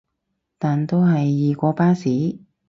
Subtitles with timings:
[0.57, 2.39] 但都係易過巴士